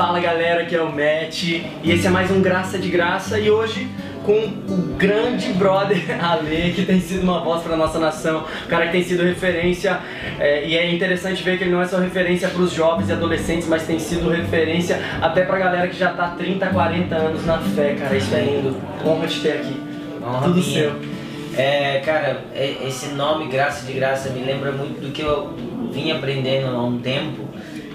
[0.00, 3.50] Fala galera, aqui é o Matt e esse é mais um Graça de Graça e
[3.50, 3.86] hoje
[4.24, 8.86] com o grande brother Ale, que tem sido uma voz para nossa nação, o cara
[8.86, 10.00] que tem sido referência
[10.38, 13.12] é, e é interessante ver que ele não é só referência para os jovens e
[13.12, 17.58] adolescentes, mas tem sido referência até para galera que já tá 30, 40 anos na
[17.58, 18.74] fé, cara, isso é lindo.
[19.04, 19.78] Honra te ter aqui.
[20.22, 20.80] Honra Tudo minha.
[20.80, 20.92] seu.
[21.58, 25.54] É, cara, é- esse nome Graça de Graça me lembra muito do que eu
[25.92, 27.50] vim aprendendo há um tempo,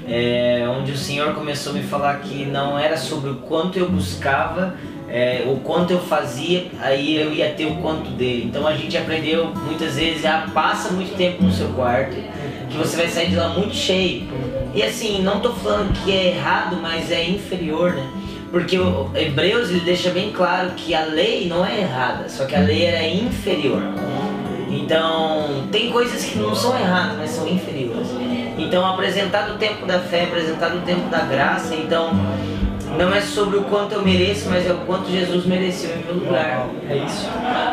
[0.07, 3.89] é, onde o Senhor começou a me falar que não era sobre o quanto eu
[3.89, 4.75] buscava,
[5.09, 8.45] é, o quanto eu fazia, aí eu ia ter o quanto dele.
[8.45, 12.15] Então a gente aprendeu muitas vezes, ah, passa muito tempo no seu quarto,
[12.69, 14.27] que você vai sair de lá muito cheio.
[14.73, 18.07] E assim, não tô falando que é errado, mas é inferior, né?
[18.51, 22.55] Porque o Hebreus ele deixa bem claro que a lei não é errada, só que
[22.55, 23.81] a lei era inferior.
[24.69, 28.07] Então, tem coisas que não são erradas, mas são inferiores.
[28.57, 32.11] Então, apresentar o tempo da fé, apresentar o tempo da graça, então
[32.97, 36.15] não é sobre o quanto eu mereço, mas é o quanto Jesus mereceu em meu
[36.15, 36.67] lugar.
[36.89, 37.29] É isso.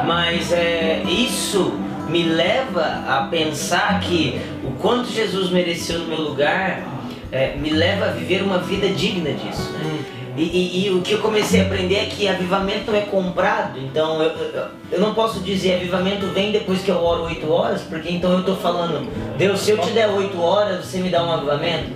[0.07, 1.75] Mas é, isso
[2.09, 6.83] me leva a pensar que o quanto Jesus mereceu no meu lugar
[7.31, 9.73] é, me leva a viver uma vida digna disso.
[9.73, 10.22] né?
[10.37, 13.79] E, e- e o que eu comecei a aprender é que avivamento não é comprado,
[13.79, 17.83] então eu, eu, eu não posso dizer avivamento vem depois que eu oro 8 horas,
[17.83, 21.23] porque então eu estou falando, Deus, se eu te der 8 horas, você me dá
[21.23, 21.91] um avivamento?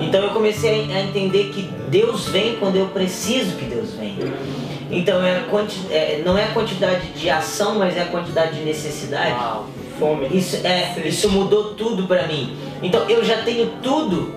[0.00, 4.30] Então eu comecei a entender que Deus vem quando eu preciso que Deus venha.
[4.90, 5.42] Então é
[5.90, 9.32] é, não é a quantidade de ação, mas é a quantidade de necessidade.
[9.32, 9.66] Uau,
[9.98, 10.26] fome.
[10.32, 12.56] Isso, é, isso mudou tudo pra mim.
[12.82, 14.34] Então eu já tenho tudo,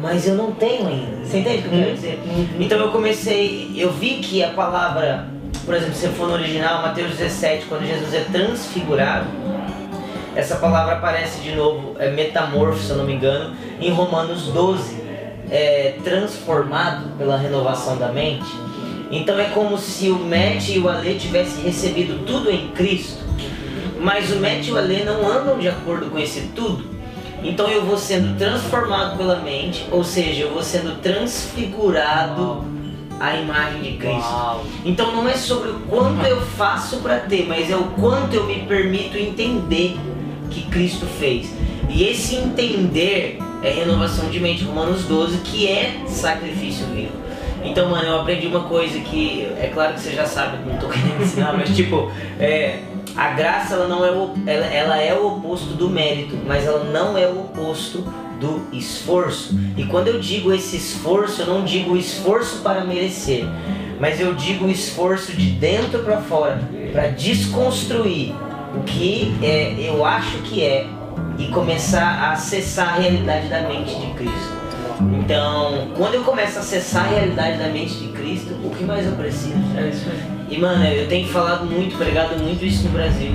[0.00, 1.24] mas eu não tenho ainda.
[1.24, 1.94] Você entende o que eu quero Uhum.
[1.94, 2.20] dizer?
[2.60, 5.26] Então eu comecei, eu vi que a palavra,
[5.64, 9.26] por exemplo, se for no original, Mateus 17, quando Jesus é transfigurado,
[10.34, 14.96] essa palavra aparece de novo, é metamorfo, se eu não me engano, em Romanos 12,
[15.50, 18.46] é transformado pela renovação da mente.
[19.10, 23.22] Então é como se o Matt e o Ale tivessem recebido tudo em Cristo,
[24.00, 26.90] mas o Matt e o Ale não andam de acordo com esse tudo.
[27.42, 32.64] Então eu vou sendo transformado pela mente, ou seja, eu vou sendo transfigurado
[33.18, 34.32] à imagem de Cristo.
[34.32, 34.64] Uau.
[34.84, 38.46] Então não é sobre o quanto eu faço para ter, mas é o quanto eu
[38.46, 39.96] me permito entender
[40.50, 41.52] que Cristo fez.
[41.88, 47.22] E esse entender é renovação de mente, Romanos 12, que é sacrifício vivo.
[47.64, 50.88] Então, mano, eu aprendi uma coisa que é claro que você já sabe, não tô
[50.88, 52.10] querendo ensinar, mas tipo,
[52.40, 52.80] é,
[53.16, 56.84] a graça ela não é o, ela, ela é o oposto do mérito, mas ela
[56.84, 58.04] não é o oposto
[58.40, 59.58] do esforço.
[59.76, 63.44] E quando eu digo esse esforço, eu não digo o esforço para merecer,
[64.00, 66.60] mas eu digo o esforço de dentro para fora,
[66.92, 68.34] para desconstruir
[68.74, 70.86] o que é, eu acho que é
[71.38, 74.62] e começar a acessar a realidade da mente de Cristo.
[75.18, 79.06] Então, quando eu começo a acessar a realidade da mente de Cristo, o que mais
[79.06, 79.54] eu preciso?
[79.76, 80.41] É isso aí.
[80.52, 83.32] E mano, eu tenho falado muito, pregado muito isso no Brasil.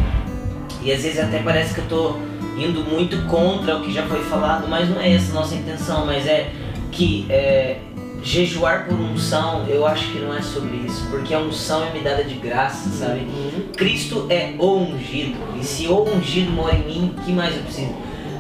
[0.84, 2.16] E às vezes até parece que eu tô
[2.60, 6.06] indo muito contra o que já foi falado, mas não é essa a nossa intenção,
[6.06, 6.52] mas é
[6.92, 7.80] que é,
[8.22, 12.02] jejuar por unção, eu acho que não é sobre isso, porque a unção é me
[12.02, 13.22] dada de graça, sabe?
[13.22, 13.72] Uhum.
[13.76, 17.64] Cristo é o ungido, e se o ungido mora em mim, o que mais eu
[17.64, 17.96] preciso?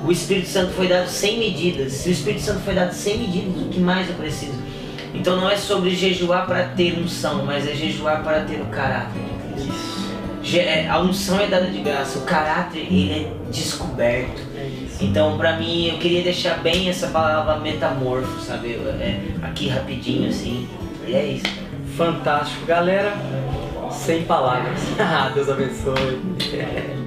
[0.05, 3.59] O Espírito Santo foi dado sem medidas, se o Espírito Santo foi dado sem medidas,
[3.59, 4.53] o que mais eu preciso?
[5.13, 9.21] Então não é sobre jejuar para ter unção, mas é jejuar para ter o caráter
[9.21, 9.73] de Cristo.
[10.43, 10.57] Isso.
[10.57, 14.41] É, A unção é dada de graça, o caráter ele é descoberto.
[14.55, 14.97] É isso.
[15.03, 18.73] Então, pra mim, eu queria deixar bem essa palavra metamorfo, sabe?
[18.73, 20.67] É, aqui rapidinho assim.
[21.05, 21.45] E é isso.
[21.95, 23.13] Fantástico, galera.
[23.91, 24.79] Sem palavras.
[24.99, 26.21] Ah, Deus abençoe.